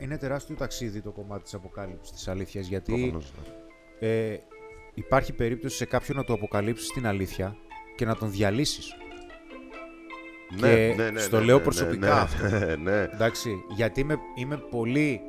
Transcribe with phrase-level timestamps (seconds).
[0.00, 3.32] Είναι τεράστιο ταξίδι το κομμάτι της αποκάλυψης της αλήθειας, γιατί Προφανώς,
[4.00, 4.08] ναι.
[4.08, 4.40] ε,
[4.94, 7.56] υπάρχει περίπτωση σε κάποιον να του αποκαλύψεις την αλήθεια
[7.96, 8.94] και να τον διαλύσεις.
[10.56, 12.48] Και στο λέω προσωπικά ναι, αυτό.
[12.48, 13.02] ναι, ναι.
[13.12, 15.20] Εντάξει, γιατί είμαι, είμαι πολύ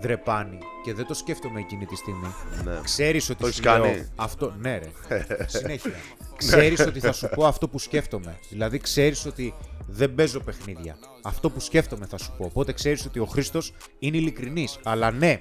[0.00, 2.34] δρεπάνη και δεν το σκέφτομαι εκείνη τη στιγμή.
[2.64, 2.80] ναι.
[2.84, 4.54] Ξέρεις ότι Το έχεις σου λέω κάνει; αυτό.
[4.58, 4.90] Ναι, ρε.
[5.58, 5.92] Συνέχεια.
[6.36, 8.38] ξέρεις ότι θα σου πω αυτό που σκέφτομαι.
[8.50, 9.54] Δηλαδή, ξέρεις ότι
[9.86, 10.96] δεν παίζω παιχνίδια.
[11.22, 12.44] Αυτό που σκέφτομαι θα σου πω.
[12.44, 14.78] Οπότε ξέρεις ότι ο Χρήστος είναι ειλικρινής.
[14.82, 15.36] Αλλά ναι,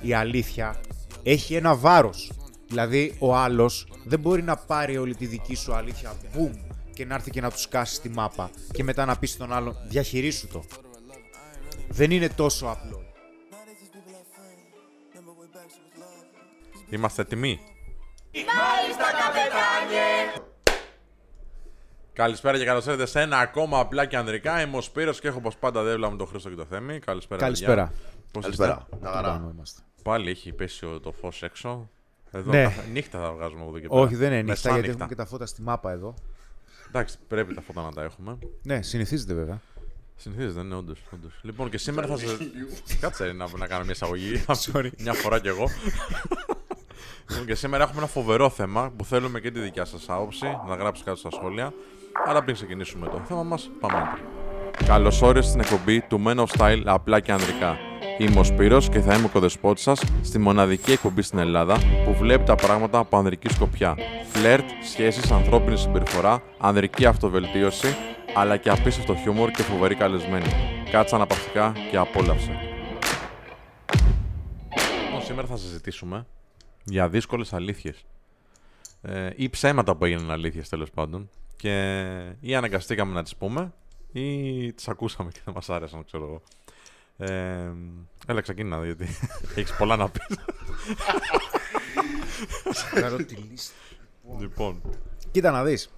[0.00, 0.80] η αλήθεια
[1.22, 2.32] έχει ένα βάρος.
[2.68, 6.52] Δηλαδή, ο άλλος δεν μπορεί να πάρει όλη τη δική σου αλήθεια, μπουμ,
[6.94, 8.50] και να έρθει και να τους σκάσει τη μάπα.
[8.72, 10.64] Και μετά να πεις στον άλλον, διαχειρίσου το.
[11.88, 13.02] Δεν είναι τόσο απλό.
[16.90, 17.60] Είμαστε έτοιμοι.
[22.14, 24.60] Καλησπέρα και καλώς ήρθατε σε ένα ακόμα απλά και ανδρικά.
[24.62, 26.98] Είμαι ο Σπύρος και έχω όπως πάντα δέβλα με τον Χρήστο και το Θέμη.
[26.98, 27.40] Καλησπέρα.
[27.40, 27.92] Καλησπέρα.
[28.32, 28.86] Πώς Καλησπέρα.
[29.00, 29.50] Μια Πάνω χαρά.
[29.54, 29.80] είμαστε.
[30.02, 31.90] Πάλι έχει πέσει ο- το φως έξω.
[32.30, 32.62] Εδώ Ναι.
[32.62, 34.00] καθ- νύχτα θα βγάζουμε από εδώ και πέρα.
[34.00, 34.90] Όχι, δεν είναι νύχτα, γιατί Μεσάνυχτα.
[34.92, 36.14] έχουμε και τα φώτα στη μάπα εδώ.
[36.88, 38.38] Εντάξει, πρέπει τα φώτα να τα έχουμε.
[38.62, 39.60] Ναι, συνηθίζεται βέβαια.
[40.16, 40.98] Συνηθίζεται, ναι, όντως.
[41.42, 42.96] Λοιπόν, και σήμερα θα σα.
[42.96, 44.44] Κάτσε να, να κάνω μια εισαγωγή.
[44.46, 44.90] Sorry.
[45.02, 45.68] μια φορά κι εγώ.
[47.30, 50.74] λοιπόν, και σήμερα έχουμε ένα φοβερό θέμα που θέλουμε και τη δικιά σας άποψη να
[50.74, 51.72] γράψει κάτω στα σχόλια.
[52.26, 54.18] Αλλά πριν ξεκινήσουμε το θέμα μας, πάμε.
[54.86, 57.78] Καλώς όρισες στην εκπομπή του Men of Style απλά και ανδρικά.
[58.18, 62.14] Είμαι ο Σπύρος και θα είμαι ο κοδεσπότης σας στη μοναδική εκπομπή στην Ελλάδα που
[62.14, 63.96] βλέπει τα πράγματα από ανδρική σκοπιά.
[64.32, 67.96] Φλερτ, σχέσεις, ανθρώπινη συμπεριφορά, ανδρική αυτοβελτίωση,
[68.34, 70.46] αλλά και απίστευτο χιούμορ και φοβερή καλεσμένη.
[70.90, 72.58] Κάτσε αναπαυτικά και απόλαυσε.
[75.04, 76.26] Λοιπόν, σήμερα θα συζητήσουμε
[76.84, 78.04] για δύσκολες αλήθειες.
[79.02, 81.30] Ε, ή ψέματα που έγιναν αλήθειες τέλος πάντων.
[81.64, 83.72] Και ή αναγκαστήκαμε να τις πούμε
[84.12, 86.42] ή τις ακούσαμε και δεν μας άρεσαν, ξέρω εγώ.
[87.16, 87.72] Ε,
[88.26, 89.04] έλα ξεκινά, γιατί
[89.56, 90.26] έχεις πολλά να πεις.
[92.94, 93.74] Βγάλω τη λίστα.
[94.38, 94.80] λοιπόν,
[95.30, 95.90] Κοίτα να δεις.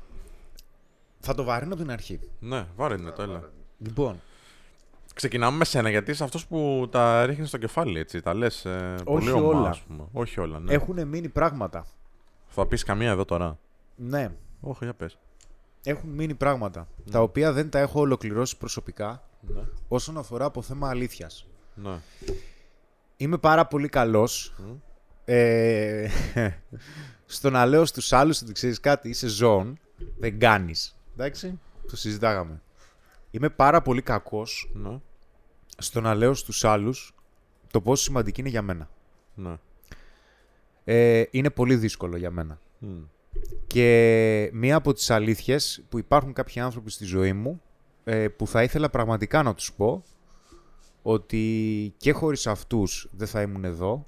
[1.20, 2.20] Θα το βαρύνω από την αρχή.
[2.38, 3.50] ναι, βάρε το, έλα.
[3.78, 4.20] Λοιπόν,
[5.14, 8.20] Ξεκινάμε με σένα, γιατί είσαι αυτός που τα ρίχνεις στο κεφάλι, έτσι.
[8.20, 9.68] Τα λες ε, πολύ ομά, όλα.
[9.68, 10.04] ας πούμε.
[10.12, 10.72] Όχι όλα, ναι.
[10.72, 11.86] έχουν μείνει πράγματα.
[12.46, 13.58] Θα πεις καμία εδώ τώρα.
[13.96, 15.18] Ναι, Όχι, για πες.
[15.90, 16.88] Έχουν μείνει πράγματα.
[17.10, 19.62] Τα οποία δεν τα έχω ολοκληρώσει προσωπικά Ναι.
[19.88, 21.46] όσον αφορά από θέμα αλήθειας.
[21.74, 21.98] ναι.
[23.16, 24.54] Είμαι πάρα πολύ καλός
[25.24, 26.08] ε,
[27.26, 29.78] στο να λέω στους άλλους ότι ξέρεις κάτι, είσαι ζών,
[30.18, 30.96] δεν κάνεις.
[31.14, 31.58] Εντάξει,
[31.88, 32.60] το συζητάγαμε.
[33.30, 35.00] Είμαι πάρα πολύ κακός Ναι.
[35.78, 37.14] στο να λέω στους άλλους
[37.70, 38.88] το πόσο σημαντική είναι για μένα.
[39.34, 39.56] Ναι.
[40.84, 42.60] Ε, είναι πολύ δύσκολο για μένα.
[42.78, 43.02] Μμ.
[43.66, 47.62] Και μία από τις αλήθειες που υπάρχουν κάποιοι άνθρωποι στη ζωή μου
[48.04, 50.04] ε, που θα ήθελα πραγματικά να τους πω
[51.02, 54.06] ότι και χωρίς αυτούς δεν θα ήμουν εδώ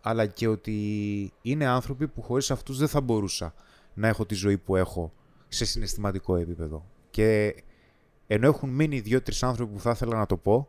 [0.00, 3.54] αλλά και ότι είναι άνθρωποι που χωρίς αυτούς δεν θα μπορούσα
[3.94, 5.12] να έχω τη ζωή που έχω
[5.48, 6.84] σε συναισθηματικό επίπεδο.
[7.10, 7.54] Και
[8.26, 10.68] ενώ έχουν μείνει δύο-τρεις άνθρωποι που θα ήθελα να το πω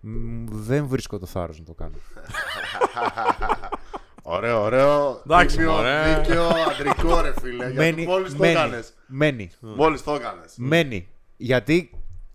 [0.00, 1.96] μ, δεν βρίσκω το θάρρος να το κάνω.
[4.22, 5.22] Ωραίο, ωραίο.
[5.24, 6.20] Εντάξει, Τίμιο, μωρέ.
[6.22, 7.70] Δίκαιο, αντρικό ρε φίλε.
[7.70, 8.94] Γιατί μόλις το μένει, έκανες.
[9.06, 9.50] μένει.
[9.60, 10.54] Μόλις το έκανες.
[10.56, 11.08] Μένει.
[11.36, 11.90] Γιατί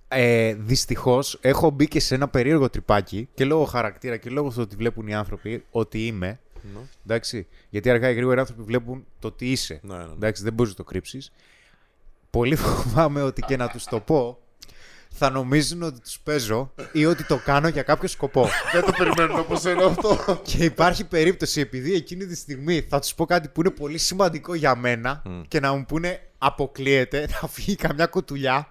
[0.07, 4.59] ε, δυστυχώς έχω μπει και σε ένα περίεργο τρυπάκι και λόγω χαρακτήρα και λόγω του
[4.59, 6.39] ότι βλέπουν οι άνθρωποι ότι είμαι.
[6.73, 6.79] Ναι.
[7.05, 7.47] Εντάξει.
[7.69, 9.79] Γιατί αργά ή γρήγορα οι άνθρωποι βλέπουν το τι είσαι.
[9.83, 10.11] Ναι, ναι, ναι.
[10.11, 11.31] Εντάξει, δεν μπορείς να το κρύψεις.
[12.29, 14.37] Πολύ φοβάμαι ότι και να τους το πω
[15.09, 18.49] θα νομίζουν ότι τους παίζω ή ότι το κάνω για κάποιο σκοπό.
[18.73, 20.41] Δεν το περιμένουν όπως είναι αυτό.
[20.43, 24.53] και υπάρχει περίπτωση επειδή εκείνη τη στιγμή θα τους πω κάτι που είναι πολύ σημαντικό
[24.53, 28.67] για μένα και να μου πούνε αποκλείεται, να φύγει καμιά κουτουλιά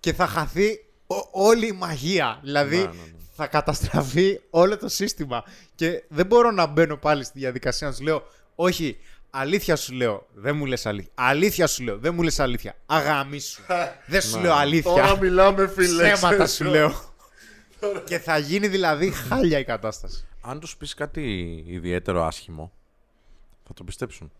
[0.00, 2.38] και θα χαθεί ο- όλη η μαγεία.
[2.42, 3.00] Δηλαδή Ναι, ναι, ναι.
[3.36, 5.44] θα καταστραφεί όλο το σύστημα.
[5.74, 8.22] Και δεν μπορώ να μπαίνω πάλι στη διαδικασία να σου λέω,
[8.58, 8.96] Όχι,
[9.38, 11.10] αλήθεια σου λέω, δεν μου λες αλήθεια.
[11.14, 12.74] Αλήθεια σου λέω, δεν μου λες αλήθεια.
[12.86, 13.62] Αγάμι σου.
[14.06, 14.90] δεν σου λέω αλήθεια.
[14.90, 16.12] Τώρα μιλάμε φίλε.
[16.12, 16.54] Ψέματα ξέρεις.
[16.54, 16.92] σου λέω.
[18.04, 20.26] και θα γίνει δηλαδή χάλια η κατάσταση.
[20.40, 22.72] Αν τους πεις κάτι ιδιαίτερο άσχημο,
[23.66, 24.32] θα το πιστέψουν.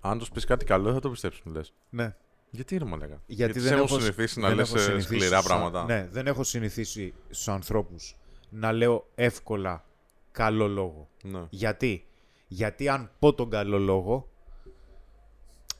[0.00, 1.72] Αν τους πεις κάτι καλό, δεν θα το πιστέψουν, λες.
[1.90, 2.14] Ναι.
[2.50, 3.22] Γιατί ρε μαλάκα.
[3.26, 5.84] Γιατί, σε δεν έχουν έχω συνηθίσει να δεν λες έχω συνηθίσει σκληρά στους- πράγματα.
[5.84, 8.16] Ναι, δεν έχω συνηθίσει στους ανθρώπους
[8.50, 9.84] να λέω εύκολα
[10.32, 11.08] καλό λόγο.
[11.22, 11.40] Ναι.
[11.50, 12.06] Γιατί;
[12.48, 14.31] Γιατί αν πω τον καλό λόγο,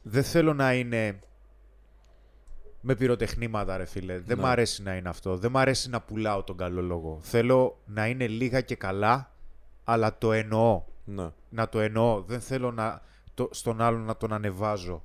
[0.03, 1.19] δεν θέλω να είναι
[2.81, 4.19] με πυροτεχνήματα, ρε φίλε.
[4.19, 4.43] Δεν Ναι.
[4.43, 5.37] μ' αρέσει να είναι αυτό.
[5.37, 7.19] Δεν μ' αρέσει να πουλάω τον καλό λόγο.
[7.23, 9.33] Θέλω να είναι λίγα και καλά,
[9.85, 10.85] αλλά το εννοώ.
[11.05, 11.31] ναι.
[11.51, 12.23] Να το εννοώ.
[12.23, 13.03] Δεν θέλω να,
[13.35, 15.05] το, στον άλλον να τον ανεβάζω.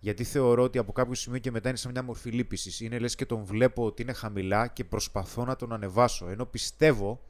[0.00, 2.80] Γιατί θεωρώ ότι από κάποιο σημείο και μετά είναι σε μια μορφή λύπησης.
[2.80, 6.28] Είναι λες και τον βλέπω ότι είναι χαμηλά και προσπαθώ να τον ανεβάσω.
[6.28, 7.20] Ενώ πιστεύω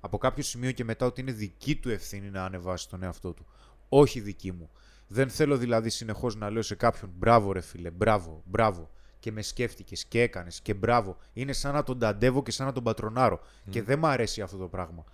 [0.00, 3.46] από κάποιο σημείο και μετά ότι είναι δική του ευθύνη να ανεβάσει τον εαυτό του.
[3.88, 4.70] Όχι δική μου.
[5.08, 8.90] Δεν θέλω δηλαδή συνεχώς να λέω σε κάποιον μπράβο ρε φίλε, μπράβο, μπράβο.
[9.18, 11.16] Και με σκέφτηκες και έκανες και μπράβο.
[11.32, 13.40] Είναι σαν να τον ταντεύω και σαν να τον πατρονάρω.
[13.70, 15.04] Και δεν μου αρέσει αυτό το πράγμα.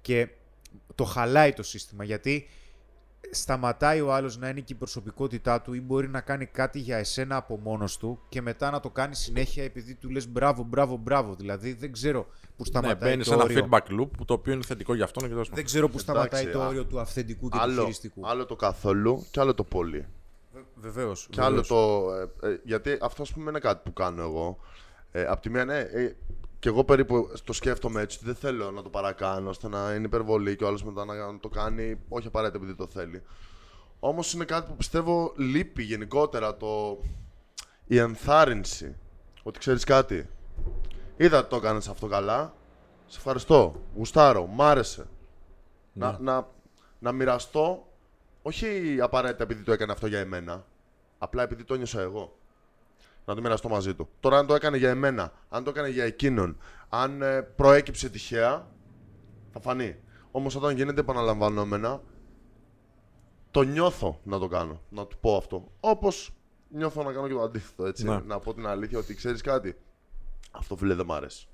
[0.00, 0.28] Και
[0.94, 2.48] το χαλάει το σύστημα γιατί
[3.30, 6.96] σταματάει ο άλλος να είναι και η προσωπικότητά του ή μπορεί να κάνει κάτι για
[6.96, 10.96] εσένα από μόνος του και μετά να το κάνει συνέχεια επειδή του λες μπράβο, μπράβο,
[10.96, 11.34] μπράβο.
[11.34, 13.68] Δηλαδή δεν ξέρω που Ναι, σταματάει μπαίνει το σε ένα όριο.
[13.70, 15.64] feedback loop που το οποίο είναι θετικό για αυτόν και τέλος Δεν πάντων.
[15.66, 18.28] ξέρω που σταματάει Εντάξει, το α- όριο του αυθεντικού και του Άλλο, χειριστικού.
[18.28, 20.06] άλλο το καθόλου και άλλο το πολύ.
[20.74, 21.26] Βεβαίως.
[21.30, 22.06] Και άλλο το.
[22.42, 24.58] ε, ε, γιατί αυτό, ας πούμε, είναι κάτι που κάνω εγώ.
[25.12, 26.12] Ε, απ' τη μία, ναι, ε,
[26.62, 28.16] και εγώ περίπου το σκέφτομαι έτσι.
[28.16, 31.38] ότι Δεν θέλω να το παρακάνω ώστε να είναι υπερβολή και ο άλλος μετά να
[31.38, 33.22] το κάνει, όχι απαραίτητα επειδή το θέλει.
[34.00, 36.98] Όμως είναι κάτι που πιστεύω λείπει γενικότερα το.
[37.86, 38.96] η ενθάρρυνση.
[39.42, 40.28] Ότι ξέρεις κάτι.
[41.16, 42.54] Είδα ότι το έκανες αυτό καλά.
[43.06, 43.82] Σε ευχαριστώ.
[43.96, 44.46] Γουστάρω.
[44.46, 45.06] Μ' άρεσε.
[45.92, 46.48] Να, να,
[46.98, 47.86] να μοιραστώ
[48.42, 50.64] όχι απαραίτητα επειδή το έκανε αυτό για εμένα.
[51.18, 52.36] Απλά επειδή το νιώσα εγώ.
[53.24, 54.08] Να το μοιραστώ μαζί του.
[54.20, 56.56] Τώρα, αν το έκανε για εμένα, αν το έκανε για εκείνον,
[56.88, 58.70] αν ε, προέκυψε τυχαία,
[59.52, 59.96] θα φανεί.
[60.30, 62.02] Όμως, όταν γίνεται επαναλαμβανόμενα,
[63.50, 64.80] το νιώθω να το κάνω.
[64.88, 65.72] Να του πω αυτό.
[65.80, 66.34] Όπως
[66.68, 67.86] νιώθω να κάνω και το αντίθετο.
[67.86, 68.04] Έτσι.
[68.04, 68.20] Ναι.
[68.20, 69.76] Να πω την αλήθεια ότι ξέρεις κάτι;
[70.50, 71.48] Αυτό φίλε δεν μ' αρέσει.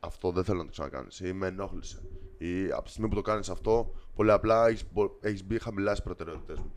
[0.00, 1.20] Αυτό δεν θέλω να το ξανακάνεις.
[1.20, 2.02] Ή με ενόχλησε.
[2.38, 4.84] Ή από τη στιγμή που το κάνεις αυτό, πολύ απλά έχεις
[5.20, 6.72] έχεις μπει χαμηλά στις προτεραιότητες μου.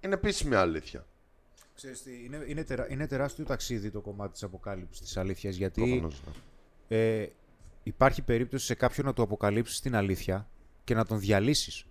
[0.00, 1.06] Είναι επίσημη αλήθεια.
[1.78, 5.80] Ξέρεις τι, είναι, είναι, τερα- είναι τεράστιο ταξίδι το κομμάτι της αποκάλυψης της αλήθειας γιατί
[5.80, 6.22] Προφανώς,
[6.88, 6.96] ναι.
[6.96, 7.28] ε,
[7.82, 10.48] υπάρχει περίπτωση σε κάποιον να του αποκαλύψεις την αλήθεια
[10.84, 11.84] και να τον διαλύσεις.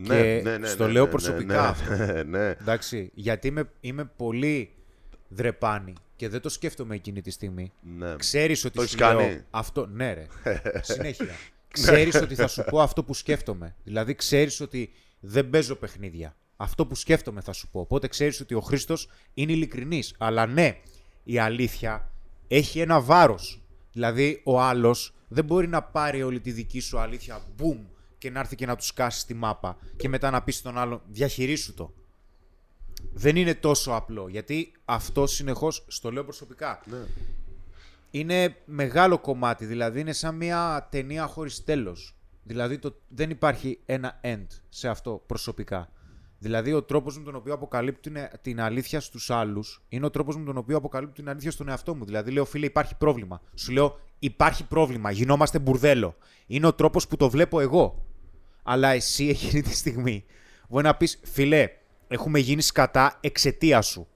[0.00, 1.94] Ναι, και στο λέω προσωπικά ναι, αυτό.
[1.96, 2.48] Ναι, ναι.
[2.48, 4.74] Εντάξει, γιατί είμαι, είμαι πολύ
[5.28, 7.72] δρεπάνη και δεν το σκέφτομαι εκείνη τη στιγμή.
[7.96, 8.16] ναι.
[8.16, 9.86] Ξέρεις ότι Το σου έχεις λέω κάνει; αυτό.
[9.86, 10.26] Ναι, ρε.
[10.80, 11.34] Συνέχεια.
[11.70, 13.74] ξέρεις ότι θα σου πω αυτό που σκέφτομαι.
[13.84, 16.36] Δηλαδή, ξέρεις ότι δεν παίζω παιχνίδια.
[16.56, 17.80] Αυτό που σκέφτομαι θα σου πω.
[17.80, 20.14] Οπότε ξέρεις ότι ο Χρήστος είναι ειλικρινής.
[20.18, 20.78] Αλλά ναι,
[21.24, 22.12] η αλήθεια
[22.48, 23.60] έχει ένα βάρος.
[23.92, 27.78] Δηλαδή, ο άλλος δεν μπορεί να πάρει όλη τη δική σου αλήθεια, boom,
[28.18, 31.00] και να έρθει και να του σκάσει στη μάπα και μετά να πεις στον άλλον,
[31.06, 31.92] διαχειρίσου το.
[33.12, 36.96] Δεν είναι τόσο απλό, γιατί αυτό συνεχώς, στο λέω προσωπικά, Ναι.
[38.10, 42.14] είναι μεγάλο κομμάτι, δηλαδή είναι σαν μια ταινία χωρίς τέλος.
[42.42, 45.90] Δηλαδή το, δεν υπάρχει ένα end σε αυτό προσωπικά.
[46.46, 50.36] Δηλαδή ο τρόπος με τον οποίο αποκαλύπτω την, την αλήθεια στους άλλους είναι ο τρόπος
[50.36, 52.04] με τον οποίο αποκαλύπτω την αλήθεια στον εαυτό μου.
[52.04, 53.40] Δηλαδή λέω φίλε υπάρχει πρόβλημα.
[53.54, 56.16] Σου λέω υπάρχει πρόβλημα, γινόμαστε μπουρδέλο.
[56.46, 58.04] Είναι ο τρόπος που το βλέπω εγώ.
[58.62, 60.24] Αλλά εσύ εκείνη τη στιγμή
[60.68, 61.68] μπορεί να πεις φίλε
[62.08, 64.06] έχουμε γίνει σκατά εξαιτίας σου.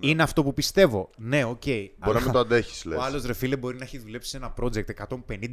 [0.00, 1.10] Είναι αυτό που πιστεύω.
[1.16, 1.62] Ναι, οκ.
[1.64, 2.98] Μπορεί αλλά- να μην το αντέχεις, λες.
[2.98, 4.84] ο άλλος ρε φίλε μπορεί να έχει δουλέψει σε ένα project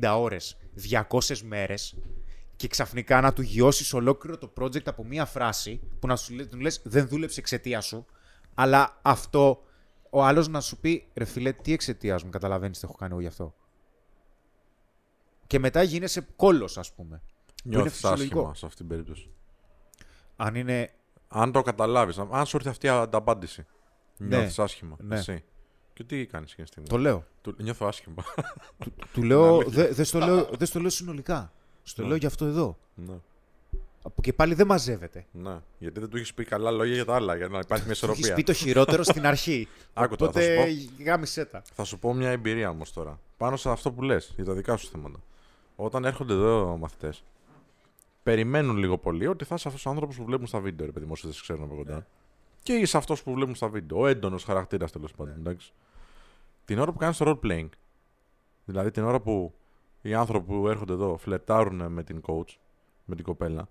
[0.01, 1.95] 150 ώρες, 200 μέρες
[2.55, 6.49] και ξαφνικά να του γιώσεις ολόκληρο το project από μία φράση που να σου λέ-
[6.49, 8.05] του λες δεν δούλεψε εξαιτία σου.
[8.53, 9.63] Αλλά αυτό
[10.09, 13.21] ο άλλος να σου πει ρε φίλε, τι εξαιτίας μου, καταλαβαίνεις τι έχω κάνει εγώ
[13.21, 13.55] γι' αυτό.
[15.47, 17.21] Και μετά γίνεσαι κόλος, ας πούμε.
[17.45, 18.37] Που είναι Νιώθεις φυσιολογικό.
[18.39, 19.29] άσχημα σε αυτήν την περίπτωση.
[20.35, 20.89] Αν είναι.
[21.27, 23.65] Αν το καταλάβεις, αν σου έρθει αυτή η ανταπάντηση.
[24.17, 24.35] Ναι.
[24.37, 24.95] Νιώθεις άσχημα.
[24.99, 25.15] Ναι.
[25.15, 25.43] Εσύ.
[25.93, 27.25] Και τι κάνεις εκείνη τη στιγμή; Το λέω.
[27.41, 28.23] Του, νιώθω άσχημα.
[29.13, 29.63] Του λέω.
[29.67, 31.53] Δεν δε στο, λέω- δεν στο λέω συνολικά.
[31.87, 32.77] Στο λέω γι' αυτό εδώ.
[32.95, 33.13] ναι.
[34.07, 35.25] Από και πάλι δεν μαζεύεται.
[35.31, 35.59] ναι.
[35.79, 38.05] Γιατί δεν του έχεις πει καλά λόγια για τα άλλα, για να υπάρχει μια Του
[38.05, 38.33] έχεις ισορροπία.
[38.35, 39.67] πει το χειρότερο στην αρχή.
[39.93, 41.61] Άκου τώρα, θα Οπότε σου γάμισέ τα.
[41.73, 43.19] Θα σου πω μια εμπειρία όμως τώρα.
[43.37, 45.19] Πάνω σε αυτό που λες, για τα δικά σου θέματα.
[45.75, 47.23] Όταν έρχονται εδώ μαθητές,
[48.23, 51.05] περιμένουν λίγο πολύ ότι θα είσαι αυτός ο άνθρωπος που βλέπουν στα βίντεο, ρε παιδί
[51.05, 52.07] μου, όσοι δεν σε ξέρουν από κοντά.
[52.63, 53.99] Και είσαι αυτός που βλέπουν στα βίντεο.
[53.99, 55.33] Ο έντονος χαρακτήρας τέλος πάντων.
[55.37, 55.71] Εντάξει.
[56.65, 57.69] Την ώρα που κάνεις το role playing,
[58.65, 59.53] δηλαδή την ώρα που
[60.09, 62.55] οι άνθρωποι που έρχονται εδώ φλερτάρουν με την coach,
[63.05, 63.67] με την κοπέλα,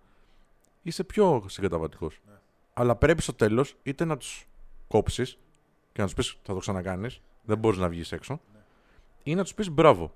[0.83, 2.21] είσαι πιο συγκαταβατικός.
[2.75, 4.47] Αλλά πρέπει στο τέλος είτε να τους
[4.89, 5.39] κόψεις
[5.93, 8.41] και να τους πεις θα το ξανακάνεις, δεν μπορείς να βγεις έξω,
[9.23, 10.13] ή να τους πεις μπράβο.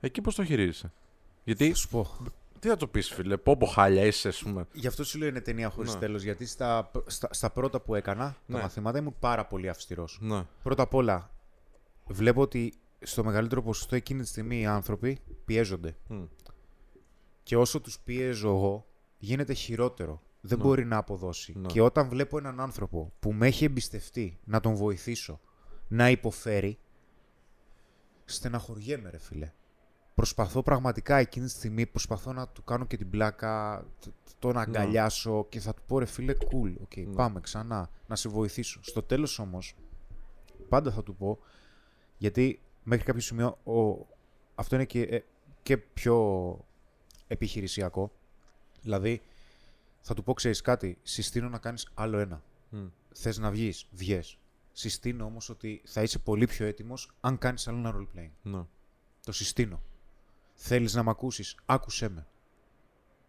[0.00, 0.92] Εκεί πώς το χειρίζεσαι;
[1.44, 2.06] Γιατί Θα σου πω.
[2.58, 4.66] τι θα του πεις, φίλε, πω πω χάλια είσαι, ας πούμε.
[4.72, 6.00] Γι' αυτό σου λέω είναι ταινία χωρίς Ναι.
[6.00, 6.22] τέλος.
[6.22, 8.56] Γιατί στα, στα, στα πρώτα που έκανα Ναι.
[8.56, 10.18] τα μαθήματα ήμουν πάρα πολύ αυστηρός.
[10.20, 10.42] Ναι.
[10.62, 11.30] Πρώτα απ' όλα,
[12.06, 15.96] βλέπω ότι στο μεγαλύτερο ποσοστό εκείνη τη στιγμή οι άνθρωποι πιέζονται.
[16.08, 16.24] Μμ.
[17.42, 18.86] Και όσο τους πιέζω εγώ,
[19.18, 20.20] γίνεται χειρότερο.
[20.40, 21.58] Δεν μπορεί να αποδώσει.
[21.58, 21.66] Ναι.
[21.66, 25.40] Και όταν βλέπω έναν άνθρωπο που με έχει εμπιστευτεί να τον βοηθήσω
[25.88, 26.78] να υποφέρει,
[28.24, 29.52] στεναχωριέμαι, ρε φίλε.
[30.14, 35.46] Προσπαθώ πραγματικά εκείνη τη στιγμή, προσπαθώ να του κάνω και την πλάκα, τ- τον αγκαλιάσω
[35.48, 38.80] και θα του πω ρε φίλε, cool, okay, πάμε ξανά, να σε βοηθήσω.
[38.82, 39.74] Στο τέλος όμως,
[40.68, 41.38] πάντα θα του πω,
[42.16, 44.06] γιατί μέχρι κάποιο σημείο, ο...
[44.54, 45.24] αυτό είναι και ε,
[45.62, 46.58] και πιο
[47.26, 48.12] επιχειρησιακό.
[48.82, 49.22] Δηλαδή,
[50.00, 52.42] θα του πω, ξέρεις κάτι, συστήνω να κάνεις άλλο ένα.
[52.70, 52.86] Μμ.
[53.12, 54.38] Θες να βγεις, βγες.
[54.72, 58.30] Συστήνω όμως ότι θα είσαι πολύ πιο έτοιμος αν κάνεις άλλο ένα roleplay.
[58.42, 58.62] Ναι.
[59.24, 59.82] Το συστήνω.
[60.54, 62.26] Θέλεις να μ' ακούσεις, άκουσέ με.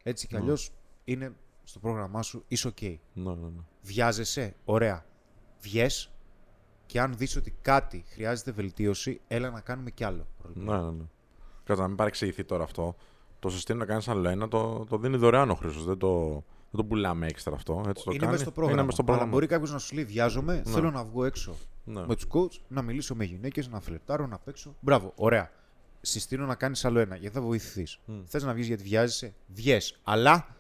[0.03, 0.39] Έτσι κι Ναι.
[0.39, 0.71] αλλιώς
[1.03, 2.81] είναι στο πρόγραμμά σου, είσαι οκ.
[2.81, 3.61] Ναι, ναι, ναι.
[3.81, 5.05] Βιάζεσαι, ωραία.
[5.61, 6.11] Βγες
[6.87, 10.27] και αν δεις ότι κάτι χρειάζεται βελτίωση, έλα να κάνουμε κι άλλο.
[10.45, 10.51] roleplay.
[10.53, 11.03] Ναι, ναι, ναι.
[11.63, 12.95] Κάτσε να μην παρεξηγηθεί τώρα αυτό.
[13.39, 15.85] Το συστήνω να κάνεις άλλο ένα, το, το δίνει δωρεάν ο Χρήστος.
[15.85, 17.83] Δεν το, δεν το πουλάμε έξτρα αυτό.
[17.87, 18.31] Έτσι το είναι κάνει.
[18.31, 18.77] μέσα στο πρόγραμμα.
[18.79, 19.31] Είναι μες στο Αλλά πρόγραμμα.
[19.37, 20.71] μπορεί κάποιος να σου λέει: Βιάζομαι, Ναι.
[20.71, 22.05] θέλω να βγω έξω Ναι.
[22.07, 24.75] με τους coach, να μιλήσω με γυναίκες, να φλερτάρω, να παίξω.
[24.79, 25.51] Μπράβο, ωραία.
[26.01, 27.99] Συστήνω να κάνεις άλλο ένα, γιατί θα βοηθηθείς.
[28.05, 28.19] Μμ.
[28.25, 29.99] Θες να βγεις γιατί βιάζεσαι, βγες.
[30.03, 30.55] Αλλά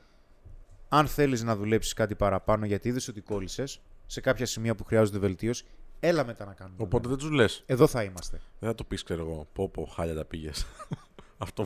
[0.89, 5.17] αν θέλεις να δουλέψεις κάτι παραπάνω, γιατί είδες ότι κόλλησες σε κάποια σημεία που χρειάζονται
[5.19, 5.65] βελτίωση,
[5.99, 6.77] έλα μετά να κάνουμε.
[6.79, 7.63] Οπότε δεν τους λες.
[7.65, 8.41] Εδώ θα είμαστε.
[8.59, 9.47] Δεν θα το πεις, ξέρω εγώ.
[9.53, 10.65] Πω, πω, χάλια τα πήγες.
[11.37, 11.65] αυτό.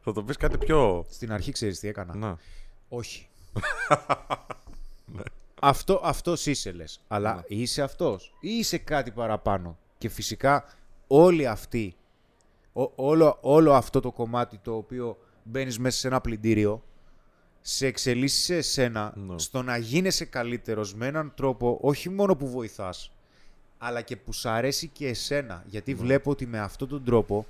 [0.00, 1.04] θα το πεις κάτι πιο.
[1.10, 2.16] Στην αρχή ξέρεις τι έκανα.
[2.16, 2.38] Να.
[2.88, 3.28] Όχι.
[5.60, 7.00] αυτό αυτός είσαι λες.
[7.08, 9.78] Αλλά είσαι αυτός ή είσαι κάτι παραπάνω.
[9.98, 10.64] Και φυσικά
[11.06, 11.96] όλοι αυτοί,
[12.72, 16.82] ό- όλο, όλο αυτό το κομμάτι το οποίο μπαίνεις μέσα σε ένα πλυντήριο,
[17.60, 19.38] σε εξελίσσεις σε εσένα Ναι.
[19.38, 23.12] στο να γίνεσαι καλύτερος με έναν τρόπο όχι μόνο που βοηθάς,
[23.78, 25.64] αλλά και που σ' αρέσει και εσένα.
[25.66, 27.46] Γιατί βλέπω ότι με αυτόν τον τρόπο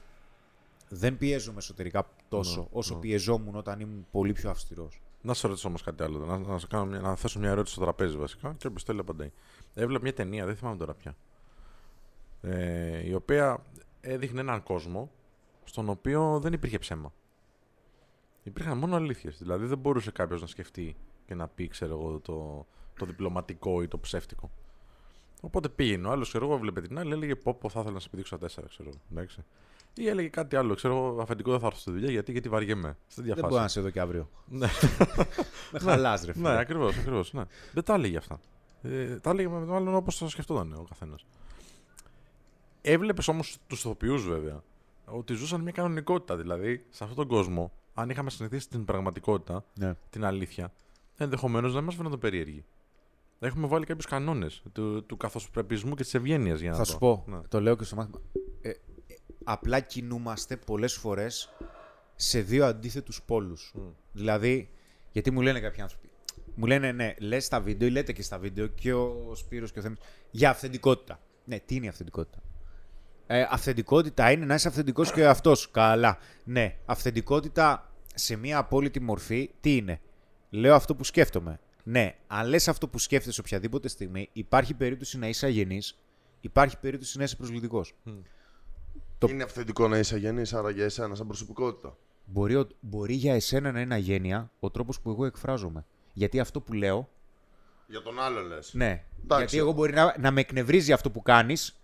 [0.88, 3.00] δεν πιέζομαι εσωτερικά τόσο Ναι, όσο ναι.
[3.00, 5.00] πιεζόμουν όταν ήμουν πολύ πιο αυστηρός.
[5.22, 6.18] Να σε ρωτήσω όμως κάτι άλλο.
[6.18, 9.00] Να, να, σε κάνω μια, να θέσω μια ερώτηση στο τραπέζι βασικά και όποιο θέλει
[9.00, 9.32] απαντάει.
[9.74, 11.16] Έβλεπα μια ταινία, δεν θυμάμαι τώρα πια.
[12.42, 13.62] Ε, η οποία
[14.00, 15.10] έδειχνε έναν κόσμο
[15.64, 17.12] στον οποίο δεν υπήρχε ψέμα.
[18.42, 19.38] Υπήρχαν μόνο αλήθειες.
[19.38, 22.66] Δηλαδή δεν μπορούσε κάποιος να σκεφτεί και να πει, ξέρω εγώ, το,
[22.98, 24.50] το διπλωματικό ή το ψεύτικο.
[25.46, 28.00] Οπότε πήγαινε ο άλλος, ξέρω εγώ, έβλεπε την άλλη, έλεγε Πω, πω θα ήθελα να
[28.00, 28.98] σε πηδήξω στα τέσσερα, ξέρω εγώ.
[29.12, 29.44] Εντάξει.
[29.94, 32.96] Ή έλεγε κάτι άλλο, ξέρω εγώ, αφεντικό δεν θα έρθω στη δουλειά γιατί, γιατί βαριέμαι.
[33.06, 33.46] Στην Δεν διαφάση.
[33.48, 34.30] μπορώ να σε δω και αύριο.
[34.48, 34.66] Ναι.
[35.72, 36.48] Με χαλάς, ρε φίλε.
[36.52, 37.32] Ναι, ακριβώς, ακριβώς.
[37.32, 37.42] Ναι.
[37.72, 38.40] Δεν τα έλεγε αυτά.
[38.82, 41.24] Ε, τα έλεγε με μάλλον όπως το σκεφτόταν ο καθένας.
[42.82, 44.62] Έβλεπες όμως τους ηθοποιούς βέβαια
[45.04, 46.36] ότι ζούσαν μια κανονικότητα.
[46.36, 49.94] Δηλαδή, σε αυτόν τον κόσμο, αν είχαμε συνηθίσει την πραγματικότητα, Ναι.
[50.10, 50.72] την αλήθεια,
[51.16, 52.64] ενδεχομένως να μας φαίνονταν περίεργοι.
[53.38, 56.90] Έχουμε βάλει κάποιους κανόνες του, του καθοσπρεπισμού και της ευγένειας για να Θα το.
[56.90, 57.40] σου πω, Ναι.
[57.48, 58.20] το λέω και στο μάθημα.
[58.60, 58.74] Ε, ε,
[59.44, 61.52] απλά κινούμαστε πολλές φορές
[62.16, 63.72] σε δύο αντίθετους πόλους.
[63.74, 63.80] Μμ.
[64.12, 64.70] Δηλαδή,
[65.12, 66.10] γιατί μου λένε κάποιοι άνθρωποι.
[66.54, 69.78] Μου λένε, ναι, λες στα βίντεο ή λέτε και στα βίντεο και ο Σπύρος και
[69.78, 69.98] ο Θέμης
[70.30, 71.20] για αυθεντικότητα.
[71.44, 72.38] Ναι, τι είναι η αυθεντικότητα;
[73.26, 75.70] Ε, αυθεντικότητα είναι να είσαι αυθεντικός και αυτός.
[75.70, 76.18] Καλά.
[76.44, 80.00] Ναι, αυθεντικότητα σε μια απόλυτη μορφή, τι είναι;
[80.50, 81.60] Λέω αυτό που σκέφτομαι.
[81.88, 85.98] Ναι, αν λες αυτό που σκέφτεσαι οποιαδήποτε στιγμή, υπάρχει περίπτωση να είσαι αγενής,
[86.40, 87.94] υπάρχει περίπτωση να είσαι προσβλητικός.
[89.18, 91.96] Το- Είναι αυθεντικό να είσαι αγενής, άρα για εσένα, σαν προσωπικότητα.
[92.24, 95.84] Μπορεί, ο- μπορεί για εσένα να είναι αγένεια ο τρόπος που εγώ εκφράζομαι.
[96.12, 97.08] Γιατί αυτό που λέω,
[97.86, 98.70] Για τον άλλο λες.
[98.74, 99.04] ναι.
[99.22, 99.38] Εντάξει.
[99.44, 101.76] Γιατί εγώ μπορεί να, να με εκνευρίζει αυτό που κάνεις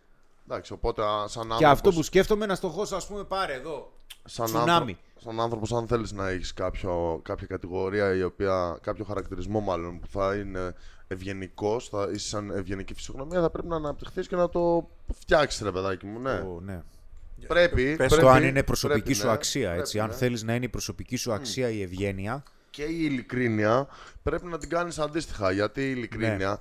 [0.47, 3.55] Εντάξει, οπότε α, σαν άνθρωπος, και αυτό που σκέφτομαι να στο χώσω, ας πούμε, πάρε
[3.55, 3.93] εδώ.
[4.25, 4.71] Σαν, τσουνάμι.
[4.71, 10.01] άνθρω- σαν άνθρωπος, αν θέλεις να έχεις κάποιο, κάποια κατηγορία η οποία, κάποιο χαρακτηρισμό μάλλον
[10.01, 10.75] που θα είναι
[11.09, 15.73] ευγενικός, θα είσαι σαν ευγενική φυσιογνωμία, θα πρέπει να αναπτυχθείς και να το φτιάξεις ρε
[15.73, 16.33] παιδάκι μου, ναι.
[16.33, 16.83] Ω, ναι.
[17.47, 19.99] Πρέπει, Πες πρέπει, το αν είναι προσωπική πρέπει, σου ναι, αξία, πρέπει, έτσι.
[19.99, 20.15] Αν ναι.
[20.15, 23.89] θέλεις να είναι η προσωπική σου αξία η ευγένεια, Και η ειλικρίνεια
[24.23, 26.57] πρέπει να την κάνεις αντίστοιχα, γιατί η ειλικρίνεια Ναι.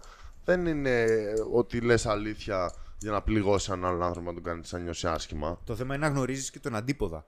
[0.45, 1.05] δεν είναι
[1.53, 5.59] ότι λες αλήθεια για να πληγώσει έναν άλλον άνθρωπο να τον κάνεις να νιώσει άσχημα.
[5.65, 7.25] το θέμα είναι να γνωρίζεις και τον αντίποδα.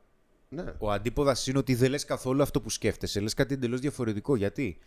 [0.53, 0.73] Ναι.
[0.77, 3.19] Ο αντίποδας είναι ότι δεν λες καθόλου αυτό που σκέφτεσαι.
[3.19, 4.35] Λες κάτι εντελώς διαφορετικό.
[4.35, 4.77] Γιατί;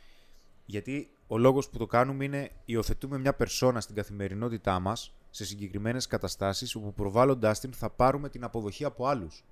[0.67, 6.07] Γιατί ο λόγος που το κάνουμε είναι υιοθετούμε μια περσόνα στην καθημερινότητά μας σε συγκεκριμένες
[6.07, 9.45] καταστάσεις όπου προβάλλοντάς την θα πάρουμε την αποδοχή από άλλους.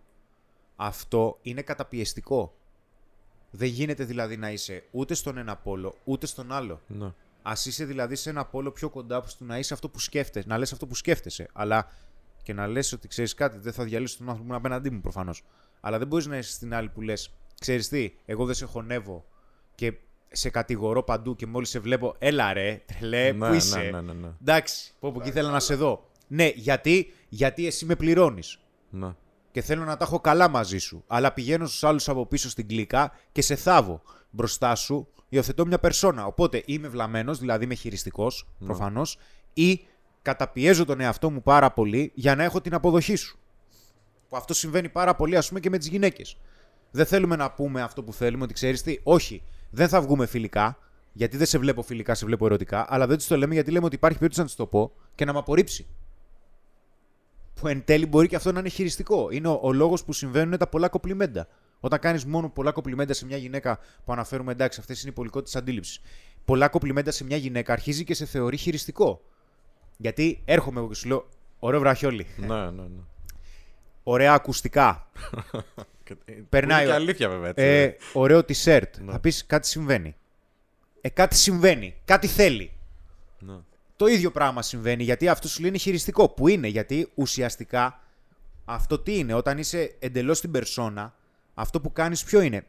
[0.77, 2.55] Αυτό είναι καταπιεστικό.
[3.51, 6.81] Δεν γίνεται δηλαδή να είσαι ούτε στον ένα πόλο ούτε στον άλλο.
[6.87, 7.13] Ναι.
[7.43, 10.59] Α είσαι δηλαδή σε ένα πόλο πιο κοντά στο να είσαι αυτό που σκέφτεσαι, να
[10.59, 11.49] λες αυτό που σκέφτεσαι.
[11.53, 11.89] Αλλά
[12.43, 15.01] και να λες ότι ξέρεις κάτι, δεν θα διαλύσει τον άνθρωπο που είναι απέναντί μου
[15.01, 15.45] προφανώς.
[15.87, 19.25] Αλλά δεν μπορείς να είσαι στην άλλη που λες, ξέρεις τι, εγώ δεν σε χωνεύω
[19.75, 19.93] και
[20.29, 24.01] σε κατηγορώ παντού και μόλις σε βλέπω, έλα ρε, τρελέ, Ναι, πού είσαι; ναι, ναι,
[24.01, 24.29] ναι, ναι.
[24.41, 26.09] Εντάξει, πω από εκεί ήθελα να σε δω.
[26.27, 28.59] Ναι, γιατί, γιατί εσύ με πληρώνεις.
[28.91, 29.15] Ναι.
[29.51, 31.05] Και θέλω να τα έχω καλά μαζί σου.
[31.07, 34.03] Αλλά πηγαίνω στους άλλους από πίσω στην κλίκα και σε θάβω.
[34.31, 36.27] Μπροστά σου υιοθετώ μια περσόνα.
[36.27, 39.19] Οπότε είμαι βλαμμένος, δηλαδή είμαι χειριστικός, προφανώς,
[39.55, 39.87] ή
[40.23, 43.39] καταπιέζω τον εαυτό μου πάρα πολύ για να έχω την αποδοχή σου.
[44.29, 46.37] Που αυτό συμβαίνει πάρα πολύ, ας πούμε, και με τις γυναίκες.
[46.91, 50.79] Δεν θέλουμε να πούμε αυτό που θέλουμε, ότι ξέρεις τι, όχι, δεν θα βγούμε φιλικά,
[51.13, 53.87] γιατί δεν σε βλέπω φιλικά, σε βλέπω ερωτικά, αλλά δεν τη το λέμε γιατί λέμε
[53.87, 55.87] ότι υπάρχει περίπτωση να τη το πω και να με απορρίψει.
[57.55, 59.29] Που εν τέλει μπορεί και αυτό να είναι χειριστικό.
[59.31, 61.49] Είναι ο, ο λόγος που συμβαίνουν τα πολλά κοπλιμέντα.
[61.81, 65.59] Όταν κάνεις μόνο πολλά κοπλιμέντα σε μια γυναίκα που αναφέρουμε εντάξει, αυτές είναι οι πολικότητε
[65.59, 66.01] αντίληψης.
[66.45, 69.21] Πολλά κοπλιμέντα σε μια γυναίκα αρχίζει και σε θεωρεί χειριστικό.
[69.97, 71.29] Γιατί έρχομαι εγώ και σου λέω,
[71.59, 72.27] ωραίο βραχιόλι.
[72.37, 73.03] Ναι, ναι, ναι.
[74.07, 75.11] Ωραία ακουστικά.
[76.05, 77.65] Και- ε, Περνάει Είναι και ο- αλήθεια βέβαια έτσι.
[77.65, 78.83] Ε, ωραίο t-shirt.
[79.05, 79.13] Ναι.
[79.13, 80.17] Θα πεις κάτι συμβαίνει.
[81.01, 81.95] Ε, κάτι συμβαίνει.
[82.05, 82.73] Κάτι θέλει.
[83.39, 83.55] Ναι.
[83.97, 86.29] Το ίδιο πράγμα συμβαίνει γιατί αυτό σου λέει είναι χειριστικό.
[86.29, 88.01] Που είναι γιατί ουσιαστικά
[88.65, 91.15] αυτό τι είναι, όταν είσαι εντελώς στην περσόνα,
[91.55, 92.65] αυτό που κάνεις ποιο είναι;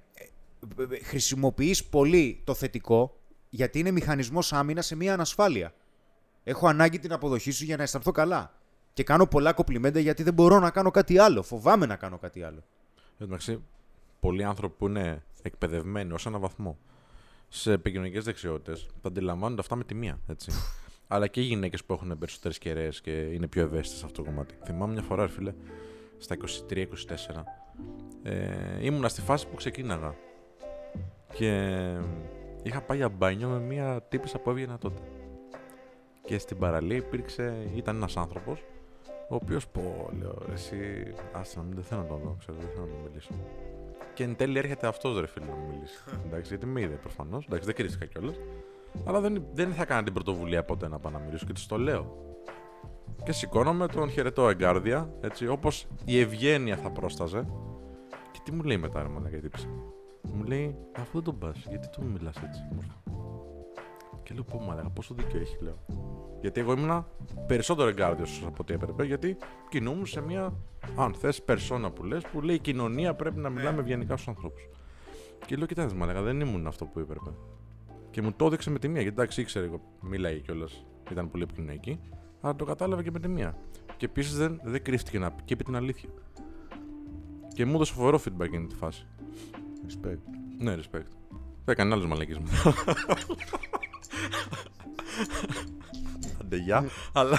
[1.04, 3.18] Χρησιμοποιείς πολύ το θετικό
[3.50, 5.74] γιατί είναι μηχανισμός άμυνας σε μια ανασφάλεια.
[6.44, 8.54] Έχω ανάγκη την αποδοχή σου για να αισθανθώ καλά.
[8.96, 11.44] Και κάνω πολλά κοπλιμέντα γιατί δεν μπορώ να κάνω κάτι άλλο.
[11.44, 12.64] Φοβάμαι να κάνω κάτι άλλο.
[12.96, 13.64] Εν τω μεταξύ,
[14.20, 16.78] πολλοί άνθρωποι που είναι εκπαιδευμένοι ως έναν βαθμό
[17.48, 20.20] σε επικοινωνικές δεξιότητες τα αντιλαμβάνονται αυτά με τη μία.
[20.28, 20.52] Έτσι.
[21.08, 24.30] Αλλά και οι γυναίκες που έχουν περισσότερες κεραίες και είναι πιο ευαίσθητες σε αυτό το
[24.30, 24.56] κομμάτι.
[24.64, 25.54] Θυμάμαι μια φορά, ρε φίλε,
[26.18, 27.44] στα 23-24,
[28.24, 30.16] ε, ήμουνα στη φάση που ξεκίναγα.
[31.34, 31.82] Και
[32.64, 35.02] είχα πάει για μπάνιο με μια τύπησα που έβγαινα τότε.
[36.25, 38.64] Και στην παραλία υπήρξε, ήταν ένας άνθρωπος
[39.29, 40.77] ο οποίος πω, λέω, εσύ,
[41.32, 43.32] άστα να μην δεν θέλω να τον δω, ξέρω, δεν θέλω να τον μιλήσω.
[44.13, 45.98] Και εν τέλει έρχεται αυτός ρε φίλε να μου μιλήσει.
[46.25, 47.46] Εντάξει, γιατί με είδε προφανώς.
[47.46, 48.36] Εντάξει, δεν κρίστηκα κιόλας.
[49.05, 51.77] Αλλά δεν, δεν θα έκανα την πρωτοβουλία ποτέ να πάω να μιλήσω και της το
[51.77, 52.25] λέω.
[53.24, 57.48] Και σηκώνομαι, τον χαιρετώ εγκάρδια, έτσι, όπως η ευγένεια θα πρόσταζε.
[58.32, 59.67] Και τι μου λέει μετά, ρε μαλάκα, η τύψη.
[60.22, 62.62] Μου λέει, αφού δεν τον πας, γιατί του μιλάς έτσι.
[62.72, 63.25] μωρέ;»
[64.25, 65.86] Και λέω, πω μαλάκα, πόσο δίκιο έχει, λέω.
[66.41, 67.08] Γιατί εγώ ήμουνα
[67.48, 69.38] περισσότερο εγκάρδιος από ό,τι έπρεπε, γιατί
[69.70, 70.53] κινούμουν σε μια,
[70.96, 74.70] αν θες, περσόνα που λες, που λέει η κοινωνία πρέπει να μιλάμε ευγενικά στους ανθρώπους.
[75.46, 77.29] Και λέω, κοιτάξτε, μαλάκα, δεν ήμουν αυτό που έπρεπε.
[78.12, 81.44] Και μου το έδειξε με τη μία, γιατί εντάξει, ήξερε εγώ, μιλάει κιόλας, ήταν πολύ
[81.44, 82.00] επικοινωνική,
[82.41, 83.58] αλλά το κατάλαβε και με τη μία.
[83.98, 86.10] Και επίσης δεν, δεν κρύφτηκε να πει και είπε την αλήθεια.
[87.53, 89.05] Και μου έδωσε φοβερό feedback εκείνη τη φάση.
[89.88, 90.20] Respect.
[90.58, 91.10] Ναι, respect.
[91.65, 92.48] Θα έκανε άλλε μαλακίε μου.
[96.42, 96.86] Άντε, γεια.
[97.14, 97.38] Αλλά.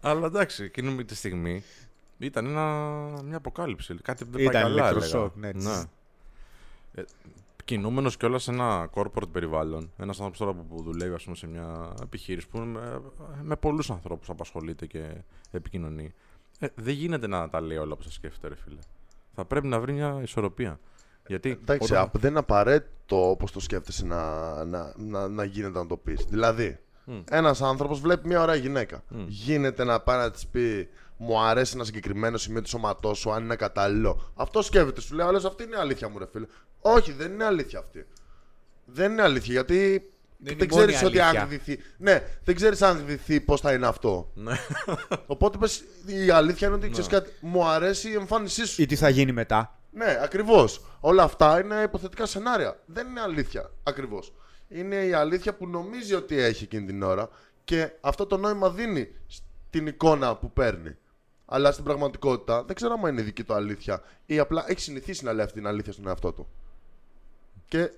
[0.00, 1.62] Αλλά εντάξει, εκείνη τη στιγμή
[2.18, 2.62] ήταν ένα,
[3.24, 3.94] μια αποκάλυψη.
[4.02, 4.88] Κάτι που δεν πάει Ήταν καλά.
[4.88, 4.90] έλεγα.
[4.90, 5.48] ηλεκτροσόκ, ναι.
[6.94, 7.02] Ε,
[7.64, 11.46] Κινούμενος κιόλας σε ένα corporate περιβάλλον, ένας άνθρωπος τώρα που, που δουλεύει ας πούμε, σε
[11.46, 13.00] μια επιχείρηση που με,
[13.42, 15.14] με πολλούς ανθρώπους απασχολείται και
[15.50, 16.14] επικοινωνεί.
[16.58, 18.78] Ε, δεν γίνεται να τα λέει όλα όπως τα σκέφτεται, ρε φίλε.
[19.34, 20.80] Θα πρέπει να βρει μια ισορροπία.
[21.32, 25.78] Γιατί Εντάξει, όταν- απ- δεν είναι απαραίτητο όπως το σκέφτεσαι να, να, να, να γίνεται
[25.78, 26.24] να το πεις.
[26.28, 27.18] Δηλαδή, Μμ.
[27.30, 29.02] ένας άνθρωπος βλέπει μια ωραία γυναίκα.
[29.08, 29.24] Μμ.
[29.28, 33.44] Γίνεται να πάει να της πει Μου αρέσει ένα συγκεκριμένο σημείο του σώματός σου, αν
[33.44, 34.32] είναι κατάλληλο.
[34.34, 36.46] Αυτό σκέφτεται, σου λέει, Αλλά αυτή είναι η αλήθεια μου, ρε φίλε.
[36.80, 38.06] Όχι, δεν είναι αλήθεια αυτή.
[38.84, 40.02] Δεν είναι αλήθεια γιατί Δεν
[40.38, 41.42] δεν, είναι η μόνη ξέρεις ότι αλήθεια.
[41.42, 41.78] αν δυθεί.
[41.98, 44.30] Ναι, δεν ξέρεις αν δυθεί πώς θα είναι αυτό.
[44.34, 44.52] Ναι.
[45.26, 47.30] Οπότε πες, η αλήθεια είναι ότι ξέρεις κάτι.
[47.40, 48.82] Μου αρέσει η εμφάνισή σου.
[48.82, 49.78] Ή τι θα γίνει μετά.
[49.94, 50.84] Ναι, ακριβώς.
[51.00, 52.80] Όλα αυτά είναι υποθετικά σενάρια.
[52.86, 53.70] Δεν είναι αλήθεια.
[53.82, 54.32] Ακριβώς.
[54.68, 57.28] Είναι η αλήθεια που νομίζει ότι έχει εκείνη την ώρα
[57.64, 60.96] και αυτό το νόημα δίνει στην εικόνα που παίρνει.
[61.46, 65.32] Αλλά στην πραγματικότητα δεν ξέρω αν είναι δική του αλήθεια ή απλά έχει συνηθίσει να
[65.32, 66.48] λέει αυτή την αλήθεια στον εαυτό του.
[67.68, 67.90] Και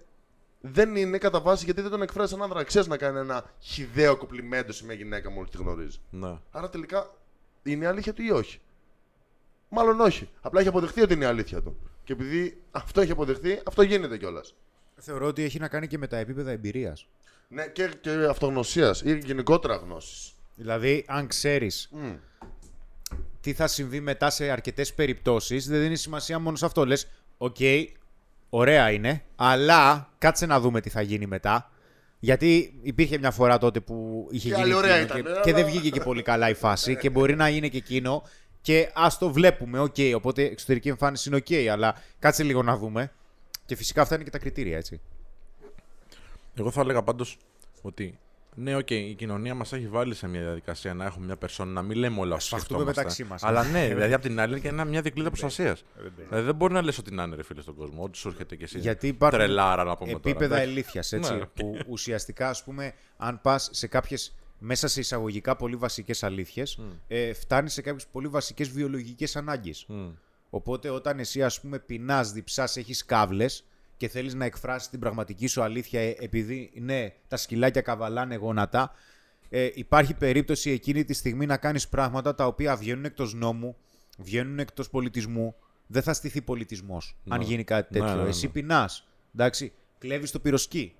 [0.60, 2.62] δεν είναι κατά βάση γιατί δεν τον εκφράζει σαν άνδρα.
[2.64, 5.98] Ξέρεις να κάνει ένα χιδαίο κοπλιμέντο σε μια γυναίκα μόλις τη γνωρίζει.
[6.10, 6.38] ναι.
[6.50, 7.14] Άρα τελικά
[7.62, 8.60] είναι η αλήθεια του ή όχι;
[9.74, 10.28] Μάλλον όχι.
[10.40, 11.76] Απλά έχει αποδεχθεί ότι είναι η αλήθεια του.
[12.04, 14.54] Και επειδή αυτό έχει αποδεχθεί, αυτό γίνεται κιόλας.
[14.96, 17.06] Θεωρώ ότι έχει να κάνει και με τα επίπεδα εμπειρίας.
[17.48, 20.32] Ναι, και, και αυτογνωσίας ή γενικότερα γνώσης.
[20.56, 21.90] Δηλαδή, αν ξέρεις
[23.40, 26.86] τι θα συμβεί μετά σε αρκετές περιπτώσεις, δεν δίνει σημασία μόνο σε αυτό.
[26.86, 27.08] Λες,
[27.38, 27.56] οκ,
[28.48, 31.68] ωραία είναι, αλλά κάτσε να δούμε τι θα γίνει μετά.
[32.20, 35.42] Γιατί υπήρχε μια φορά τότε που είχε Και γίνει άλλη ωραία εκείνο ήταν, και, ε,
[35.42, 38.22] και δεν αλλά- βγήκε και πολύ καλά η φάση και μπορεί να είναι και εκείνο
[38.64, 39.94] και ας το βλέπουμε, οκ.
[40.14, 43.12] οπότε εξωτερική εμφάνιση είναι οκ, αλλά κάτσε λίγο να δούμε.
[43.66, 45.00] Και φυσικά αυτά είναι και τα κριτήρια, έτσι.
[46.54, 47.38] Εγώ θα έλεγα πάντως
[47.82, 48.18] ότι
[48.54, 51.82] ναι, οκ, η κοινωνία μας έχει βάλει σε μια διαδικασία να έχουμε μια περσόνα, να
[51.82, 53.00] μην λέμε όλα όσα σφαχτούμε σκεφτόμαστε.
[53.00, 53.42] μεταξύ μας.
[53.42, 55.84] Αλλά ναι, δηλαδή απ' την άλλη είναι και ένα- μια δικλίδα προστασίας.
[56.28, 58.56] δηλαδή δεν μπορεί να λες ότι να είναι ρε φίλε στον κόσμο, ό,τι σου έρχεται
[58.56, 58.78] και εσύ.
[58.78, 60.60] Γιατί υπάρχουν τρελάρα να πούμε επίπεδα τώρα.
[60.60, 61.02] ελήθεια.
[61.10, 61.48] Έτσι, Ναι, οκ.
[61.54, 67.32] που ουσιαστικά, ας πούμε, αν πας σε κάποιες μέσα σε εισαγωγικά πολύ βασικές αλήθειες, ε,
[67.32, 69.84] φτάνει σε κάποιες πολύ βασικές βιολογικές ανάγκες.
[69.88, 70.08] Μμ.
[70.50, 73.64] Οπότε, όταν εσύ, ας πούμε, πεινάς, διψάς, έχεις κάβλες
[73.96, 78.92] και θέλεις να εκφράσεις την πραγματική σου αλήθεια, ε, επειδή ναι, τα σκυλάκια καβαλάνε γόνατα,
[79.48, 83.76] ε, υπάρχει περίπτωση εκείνη τη στιγμή να κάνεις πράγματα τα οποία βγαίνουν εκτός νόμου,
[84.18, 85.54] βγαίνουν εκτός πολιτισμού.
[85.86, 87.44] Δεν θα στηθεί πολιτισμός αν Ναι.
[87.44, 88.16] γίνει κάτι Ναι, τέτοιο.
[88.16, 88.28] ναι, ναι.
[88.28, 89.08] Εσύ πεινάς.
[89.34, 90.94] Εντάξει, κλέβεις το πυροσκή.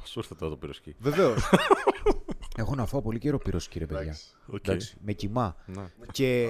[0.00, 1.50] Πώς ήρθε τώρα το πιροσκί; Βεβαίως.
[2.56, 4.02] Έχω να φάω πολύ καιρό πιροσκί, ρε παιδιά.
[4.02, 4.24] Εντάξει.
[4.46, 4.66] Οκ.
[4.66, 5.56] Εντάξει, με κιμά.
[5.66, 5.82] Ναι.
[6.12, 6.48] Και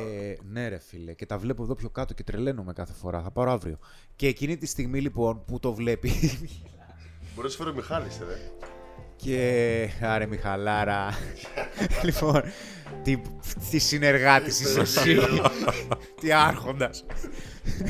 [0.51, 3.23] ναι, ρε φίλε, και τα βλέπω εδώ πιο κάτω και τρελαίνομαι κάθε φορά.
[3.23, 3.79] Θα πάρω αύριο.
[4.17, 6.11] Και εκείνη τη στιγμή λοιπόν που το βλέπει.
[7.35, 8.51] Μπορεί να σου φέρει ο Μιχάλης, ε, ρε.
[9.17, 9.91] και.
[10.01, 11.09] Άρε Μιχαλάρα.
[12.05, 12.43] λοιπόν,
[13.03, 13.21] τι,
[13.71, 15.19] τι συνεργάτη είσαι εσύ.
[16.21, 17.05] τι άρχοντας.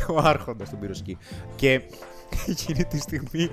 [0.08, 1.18] Ο άρχοντας του πιροσκί.
[1.56, 1.82] Και
[2.46, 3.50] εκείνη τη στιγμή.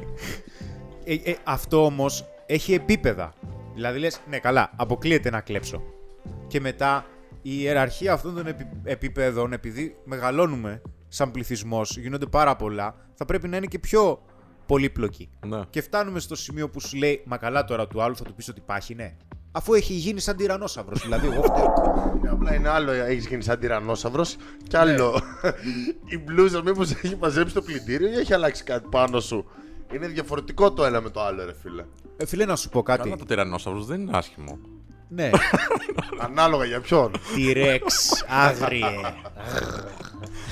[1.07, 3.33] Ε, ε, αυτό όμως έχει επίπεδα.
[3.73, 5.81] Δηλαδή λες, ναι, καλά, αποκλείεται να κλέψω.
[6.47, 7.05] Και μετά
[7.41, 13.47] η ιεραρχία αυτών των επι- επίπεδων, επειδή μεγαλώνουμε σαν πληθυσμός, γίνονται πάρα πολλά, θα πρέπει
[13.47, 14.21] να είναι και πιο
[14.65, 15.29] πολύπλοκη.
[15.45, 15.61] Ναι.
[15.69, 18.49] Και φτάνουμε στο σημείο που σου λέει, Μα καλά τώρα του άλλου θα του πεις
[18.49, 19.15] ότι υπάρχει, ναι.
[19.51, 21.01] Αφού έχει γίνει σαν τυρανόσαυρος.
[21.01, 21.73] δηλαδή, εγώ φταίω.
[22.21, 24.35] Ναι, Απλά είναι άλλο, έχεις γίνει σαν τυρανόσαυρος
[24.67, 25.21] και άλλο.
[26.13, 29.45] Η μπλούζα μήπως έχει μαζέψει το πλυντήριο ή έχει αλλάξει κάτι πάνω σου;
[29.93, 31.85] Είναι διαφορετικό το ένα με το άλλο, ρε φίλε.
[32.17, 33.01] Ε, φίλε, να σου πω κάτι.
[33.03, 34.59] Καλά το τυρανόσαυρος δεν είναι άσχημο.
[35.09, 35.29] ναι.
[36.19, 37.11] Ανάλογα για ποιον.
[37.35, 37.79] T-Rex,
[38.27, 38.85] άγριε.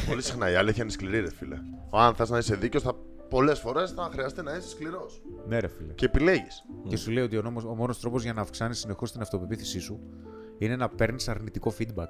[0.08, 1.56] Πολύ συχνά η αλήθεια είναι σκληρή, ρε φίλε.
[1.91, 2.93] Αν θες να είσαι δίκαιος, θα
[3.30, 5.21] πολλές φορές θα χρειαστεί να είσαι σκληρός.
[5.48, 5.93] ναι, ρε φίλε.
[5.93, 6.63] Και επιλέγεις.
[6.88, 9.80] Και σου λέει ότι ο, νόμος, ο μόνος τρόπος για να αυξάνεις συνεχώς την αυτοπεποίθησή
[9.80, 10.00] σου
[10.58, 12.08] είναι να παίρνεις αρνητικό feedback.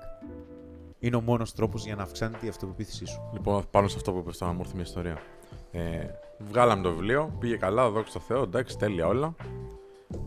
[1.00, 3.30] Είναι ο μόνος τρόπος για να αυξάνει την αυτοπεποίθησή σου.
[3.34, 5.18] Λοιπόν, πάνω σε αυτό που είπες τώρα, μου ήρθε μια ιστορία.
[5.72, 6.06] Ε,
[6.38, 9.36] βγάλαμε το βιβλίο, πήγε καλά, δόξα τω Θεώ, εντάξει, τέλεια όλα.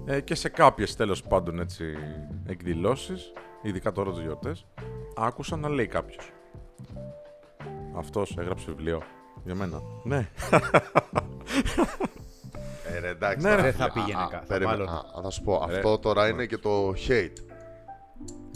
[0.07, 1.85] Ε, και σε κάποιες τέλος πάντων έτσι
[2.47, 4.67] εκδηλώσεις, ειδικά τώρα τις γιορτές,
[5.17, 6.31] άκουσα να λέει κάποιος.
[7.97, 9.03] Αυτός έγραψε βιβλίο
[9.45, 9.83] για μένα.
[10.05, 10.29] Ναι.
[12.95, 13.47] Ε, ρε, εντάξει.
[13.47, 13.85] Ναι, ρε, Δεν φίλε.
[13.85, 14.77] θα πήγαινε Α, κα- θα περίμενε.
[14.77, 14.89] μάλλον.
[14.95, 17.33] Α, θα σου πω, αυτό τώρα είναι και το hate.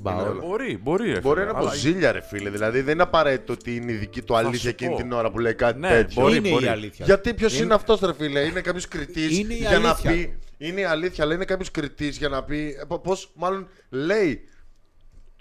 [0.03, 0.29] Μπαόλ.
[0.29, 0.41] όλα.
[0.41, 1.13] μπορεί, μπορεί.
[1.13, 2.51] ρε Μπορεί φίλε, να είναι από αλλά- ζήλια, ρε φίλε.
[2.51, 4.97] Δηλαδή δεν είναι απαραίτητο ότι είναι η δική του Θα αλήθεια σου εκείνη πω.
[4.97, 6.23] την ώρα που λέει κάτι Ναι, τέτοιο.
[6.23, 6.65] μπορεί, είναι μπορεί.
[6.65, 7.05] η αλήθεια.
[7.05, 10.11] Γιατί ποιος Είναι- είναι αυτός, ρε φίλε, είναι κάποιος κριτής Είναι η για να αλήθεια.
[10.11, 10.39] πει.
[10.59, 12.75] Είναι η αλήθεια, αλλά είναι κάποιος κριτής για να πει.
[13.03, 14.49] Πώς, μάλλον λέει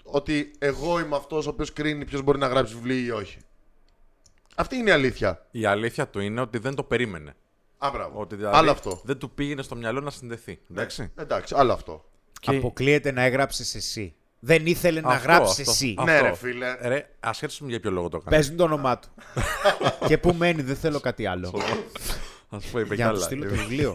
[0.02, 3.38] ότι εγώ είμαι αυτός ο οποίος κρίνει ποιος μπορεί να γράψει βιβλίο ή όχι.
[4.56, 5.46] Αυτή είναι η αλήθεια.
[5.50, 7.34] Η αλήθεια του είναι ότι δεν το περίμενε.
[7.78, 8.20] Α, μπράβο.
[8.20, 9.00] Ότι δηλαδή Άλλο αυτό.
[9.04, 10.58] δεν του πήγαινε στο μυαλό να συνδεθεί.
[10.70, 11.12] Εντάξει.
[11.16, 12.04] Εντάξει, άλλο αυτό.
[12.40, 14.14] Και- Αποκλείεται να έγραψες εσύ.
[14.44, 15.70] Δεν ήθελε να Αυτό, γράψεις αυτό.
[15.70, 15.94] εσύ.
[15.98, 16.12] Αυτό.
[16.12, 16.76] Ναι, ρε φίλε.
[16.80, 18.36] Ρε, ασχέτως με για ποιο λόγο το έκανε.
[18.36, 19.08] Πες μου το όνομά του.
[20.08, 21.50] και πού μένει, δεν θέλω κάτι άλλο.
[22.50, 23.26] Θα σου πω, είπε Για να κι του άλλα.
[23.26, 23.92] στείλω το βιβλίο.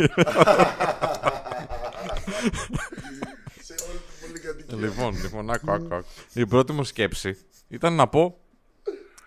[3.62, 4.78] Σε όλη την πολυκατοικία.
[4.78, 6.06] Λοιπόν, λοιπόν, άκου, άκου, άκου.
[6.34, 8.38] Η πρώτη μου σκέψη ήταν να πω.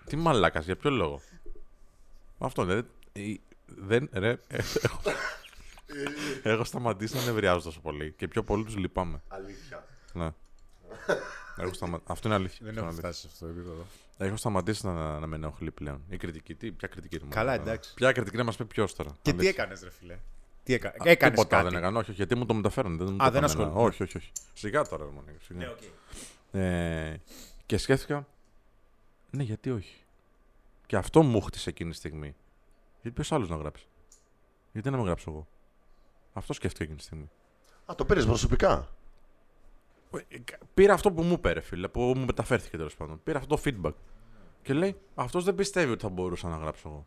[0.06, 1.20] Τι μαλάκας, για ποιο λόγο.
[2.38, 2.86] Αυτό δεν.
[3.12, 4.08] η- Δεν.
[4.12, 4.38] Ρε, ε,
[4.82, 5.00] έχω,
[6.42, 8.12] έχω σταματήσει να νευριάζω τόσο πολύ.
[8.16, 9.22] Και πιο πολύ τους λυπάμαι.
[9.28, 9.84] Αλήθεια.
[10.12, 10.28] Ναι.
[11.56, 12.00] Έχω σταμα...
[12.06, 12.58] Αυτό είναι αλήθεια.
[12.60, 13.72] Δεν Αυτό έχω είναι φτάσει σε αυτό το επίπεδο.
[13.72, 14.26] αλήθεια.
[14.26, 16.02] Έχω σταματήσει να, να με ενοχλεί πλέον.
[16.08, 17.66] Η κριτική, τι, ποια κριτική ρε, Καλά, μάλλον.
[17.66, 17.94] εντάξει.
[17.94, 19.10] Ποια κριτική να μας πει ποιος τώρα.
[19.10, 19.48] Και τι Αλήθεια.
[19.48, 20.18] έκανες, ρε φίλε;
[20.62, 20.88] Τι έκα...
[20.88, 21.98] Α, έκανες Τίποτα κάτι; δεν έκανα.
[21.98, 22.96] Όχι, όχι, γιατί μου το μεταφέρουν.
[22.96, 23.46] Δεν μου το Α, δεν έκανα.
[23.62, 23.88] ασχολούμαι.
[23.88, 24.32] Όχι, όχι, όχι.
[24.54, 25.58] Σιγά τώρα, ρε, Μονίκα, σιγά.
[25.58, 25.78] Ναι, οκ.
[26.52, 27.20] Ε,
[27.66, 28.26] και σκέφτηκα,
[29.30, 29.96] ναι, γιατί όχι.
[30.86, 32.34] Και αυτό μου χτίσε εκείνη τη στιγμή.
[33.02, 33.86] Γιατί ποιος άλλος να γράψει;
[34.72, 35.46] Γιατί να με γράψω εγώ;
[36.32, 37.30] Αυτό σκέφτηκα εκείνη τη στιγμή.
[37.90, 38.88] Α, το πήρες προσωπικά;
[40.28, 43.20] Ε, κα- Πήρα αυτό που μου είπε, ρε φίλε, που μου μεταφέρθηκε τέλος πάντων.
[43.22, 43.92] Πήρα αυτό το feedback.
[44.62, 47.02] Και λέει, αυτός δεν πιστεύει ότι θα μπορούσα να γράψω εγώ.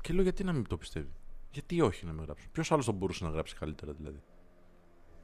[0.00, 1.12] Και λέω, γιατί να μην το πιστεύει;
[1.50, 4.20] Γιατί όχι να με γράψω; Ποιος άλλος θα μπορούσε να γράψει καλύτερα δηλαδή.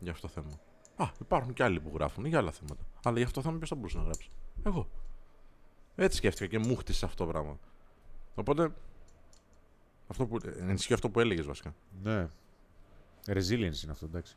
[0.01, 0.61] Για αυτό το θέμα;
[0.97, 2.85] Α, υπάρχουν και άλλοι που γράφουν για άλλα θέματα.
[3.05, 4.31] Αλλά για αυτό το θέμα ποιος θα μπορούσε να γράψει;
[4.63, 4.89] Εγώ.
[5.95, 7.59] Έτσι σκέφτηκα και μου χτίσε αυτό το πράγμα.
[8.35, 8.73] Οπότε.
[10.07, 11.75] Αυτό που, ενισχύει αυτό που έλεγες βασικά.
[12.03, 12.29] Ναι.
[13.27, 14.37] Resilience είναι αυτό, εντάξει.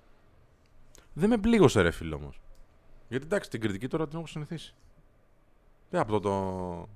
[1.13, 2.41] Δεν με πλήγωσε ρε φίλο όμως.
[3.11, 4.73] Γιατί εντάξει, την κριτική τώρα την έχω συνηθίσει.
[5.91, 6.89] Ε, από το, το,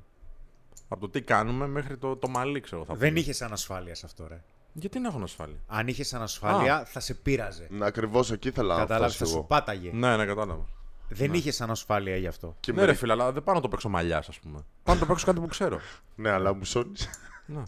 [0.87, 2.85] από το τι κάνουμε μέχρι το, το μαλλί, ξέρω.
[2.85, 3.19] Θα Δεν πούμε.
[3.19, 4.43] είχες ανασφάλεια σε αυτό, ρε.
[4.73, 5.57] Γιατί να έχω ασφάλεια.
[5.67, 7.67] Αν είχες ανασφάλεια, θα σε πείραζε.
[7.71, 9.47] Να ακριβώς εκεί ήθελα να Κατάλαβες, φτάσω θα σου εγώ.
[9.47, 9.91] πάταγε.
[9.93, 10.65] Ναι, ναι, κατάλαβα.
[11.09, 12.55] Δεν είχες ανασφάλεια γι' αυτό.
[12.59, 14.63] Και ναι, με- ρε φίλε, αλλά δεν πάω να το παίξω μαλλιάς, ας πούμε.
[14.83, 15.79] Πάω να το παίξω κάτι που ξέρω.
[16.15, 17.09] Ναι, αλλά μου σώνεις.
[17.45, 17.63] ναι.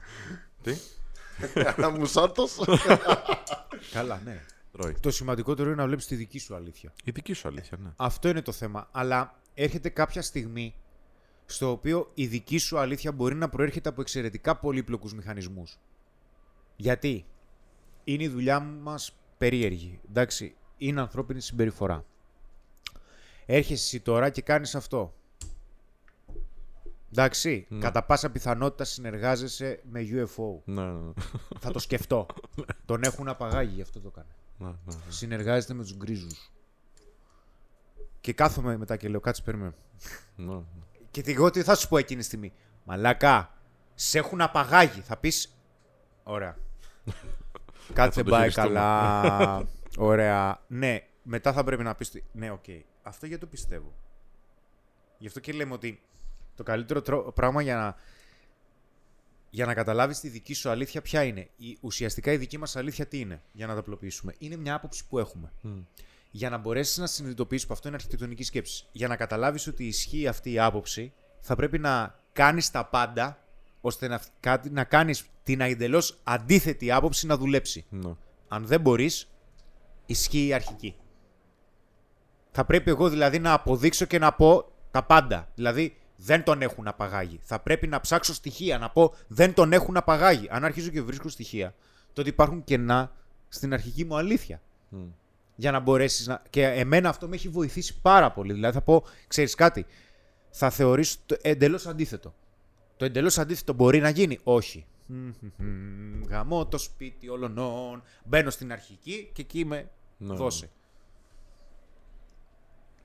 [0.62, 0.78] Τι,
[1.76, 2.60] Αλλά μου σώτος.
[3.92, 4.44] Καλά, ναι.
[4.78, 4.94] Τρώει.
[5.00, 6.94] Το σημαντικότερο είναι να βλέπεις τη δική σου αλήθεια.
[7.04, 7.90] Η δική σου αλήθεια, ναι.
[7.96, 8.90] Αυτό είναι το θέμα.
[8.92, 10.76] Αλλά έρχεται κάποια στιγμή
[11.46, 15.78] στο οποίο η δική σου αλήθεια μπορεί να προέρχεται από εξαιρετικά πολύπλοκους μηχανισμούς.
[16.76, 17.26] Γιατί
[18.04, 20.00] είναι η δουλειά μας περίεργη.
[20.10, 22.06] Εντάξει, είναι ανθρώπινη συμπεριφορά.
[23.46, 25.14] Έρχεσαι εσύ τώρα και κάνεις αυτό.
[27.12, 30.62] Εντάξει, κατά πάσα πιθανότητα συνεργάζεσαι με UFO.
[30.66, 31.14] Ναι, ναι, ναι.
[31.60, 32.26] Θα το σκεφτώ.
[32.86, 34.28] Τον έχουν απαγάγει, γι' αυτό το κάνει.
[34.58, 34.94] Ναι, ναι.
[35.10, 36.52] Συνεργάζεται με τους γκρίζους.
[38.22, 39.74] Και κάθομαι μετά και λέω, κάτσε περίμενε.
[40.36, 40.62] ναι, ναι.
[41.12, 42.54] Και τι- εγώ τι θα σου πω εκείνη τη στιγμή.
[42.84, 43.54] Μαλάκα,
[43.96, 45.02] σε έχουν απαγάγει.
[45.02, 45.58] Θα πεις,
[46.24, 46.58] ωραία.
[47.94, 48.68] Κάτι θα δεν το πάει χειριστούμε.
[48.74, 49.64] καλά.
[49.98, 50.62] Ωραία.
[50.68, 52.08] Ναι, μετά θα πρέπει να πεις...
[52.10, 52.64] ότι- Ναι, οκ.
[53.04, 53.94] Αυτό γιατί το πιστεύω.
[55.18, 56.02] Γι' αυτό και λέμε ότι
[56.56, 57.96] το καλύτερο τρό- πράγμα για να,
[59.50, 63.06] για να καταλάβεις τη δική σου αλήθεια ποια είναι; Η, ουσιαστικά η δική μας αλήθεια
[63.08, 65.52] τι είναι, για να τα απλοποιήσουμε; Είναι μια άποψη που έχουμε.
[66.32, 68.86] Για να μπορέσεις να συνειδητοποιήσεις που αυτό είναι αρχιτεκτονική σκέψη.
[68.92, 73.44] Για να καταλάβεις ότι ισχύει αυτή η άποψη, θα πρέπει να κάνεις τα πάντα
[73.82, 77.86] ώστε να, κάτι, να κάνεις την εντελώς αντίθετη άποψη να δουλέψει.
[77.90, 78.14] Ναι.
[78.48, 79.30] Αν δεν μπορείς,
[80.06, 80.96] ισχύει η αρχική.
[82.52, 85.52] Θα πρέπει εγώ δηλαδή να αποδείξω και να πω τα πάντα.
[85.56, 87.40] Δηλαδή δεν τον έχουν απαγάγει.
[87.44, 90.48] Θα πρέπει να ψάξω στοιχεία, να πω δεν τον έχουν απαγάγει.
[90.50, 91.76] Αν αρχίζω και βρίσκω στοιχεία,
[92.14, 93.12] τότε υπάρχουν κενά
[93.50, 94.62] στην αρχική μου αλήθεια.
[95.56, 96.42] Για να μπορέσεις να.
[96.50, 98.54] Και εμένα αυτό με έχει βοηθήσει πάρα πολύ.
[98.54, 99.86] Δηλαδή θα πω, ξέρεις κάτι,
[100.50, 102.34] θα θεωρήσω το εντελώς αντίθετο.
[102.98, 104.86] Το εντελώς αντίθετο μπορεί να γίνει; Όχι.
[105.06, 108.04] Μμμ, Γαμώ το σπίτι όλων.
[108.24, 110.36] Μπαίνω στην αρχική και εκεί με Ναι.
[110.36, 110.70] δώσε.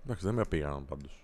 [0.04, 1.21] Εντάξει, δεν με πήγαν πάντως.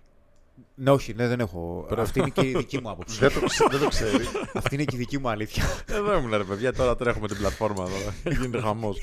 [0.80, 1.86] Ναι, όχι, ναι, δεν έχω.
[1.98, 3.18] Αυτή είναι και η δική μου άποψη.
[3.18, 4.28] δεν, το, ξε- δεν το ξέρεις.
[4.54, 5.64] Αυτή είναι και η δική μου αλήθεια.
[5.86, 8.36] Εδώ ήμουν ρε παιδιά, τώρα τρέχουμε την πλατφόρμα εδώ.
[8.36, 9.02] Γίνεται χαμός.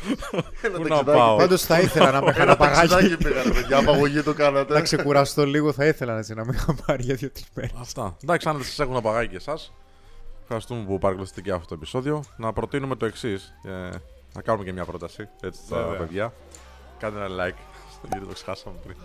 [0.61, 1.17] Ένα Πού να ταξιδάκι.
[1.17, 2.87] πάω; Πάντως θα ήθελα να με είχαν Ένα απαγάγει.
[2.89, 3.77] ταξιδάκι πήγανε, παιδιά.
[3.77, 4.81] Απαγωγή το Να κάνατε.
[4.81, 7.71] ξεκουραστώ λίγο, θα ήθελα έτσι, να με είχαν πάρει για δύο-τρει μέρες.
[7.79, 8.17] Αυτά.
[8.23, 9.73] Εντάξει, αν δεν σας έχουν απαγάγει και εσάς,
[10.41, 12.23] ευχαριστούμε που παρακολουθήσατε και αυτό το επεισόδιο.
[12.37, 13.53] Να προτείνουμε το εξής.
[14.33, 15.97] να κάνουμε και μια πρόταση έτσι στα Βέβαια.
[15.97, 16.33] παιδιά.
[16.99, 17.57] Κάντε ένα like.
[18.11, 18.95] Γιατί το ξεχάσαμε πριν.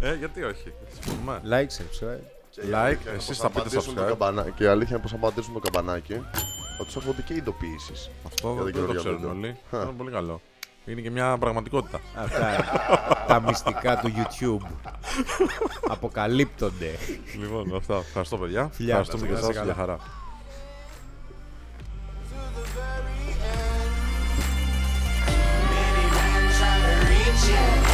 [0.00, 0.72] ε, γιατί όχι.
[1.00, 1.40] Συμφωνούμε.
[1.44, 2.20] Like, subscribe.
[2.50, 4.06] Και η Like, αλήθεια είναι εσείς πως θα πείτε απαντήσουν το subscribe.
[4.08, 6.14] καμπανα- Και η αλήθεια είναι πω θα πατήσουν το καμπανάκι.
[6.78, 8.10] Θα τους έρχονται και ειδοποιήσεις.
[8.26, 9.30] Αυτό Για δεν τον το Γεωργία ξέρουν Βίντεο.
[9.30, 9.56] όλοι.
[9.82, 10.40] Είναι πολύ καλό.
[10.84, 12.00] Είναι και μια πραγματικότητα.
[12.16, 12.64] Αυτά είναι.
[13.28, 14.66] τα μυστικά του YouTube.
[15.88, 16.90] Αποκαλύπτονται.
[17.40, 17.96] λοιπόν, αυτά.
[17.96, 18.68] Ευχαριστώ, παιδιά.
[18.72, 18.90] Φιλιά.
[18.98, 19.60] Ευχαριστούμε και Να είστε εσά.
[19.60, 19.72] καλά.
[19.72, 19.98] Για χαρά.
[27.36, 27.85] Many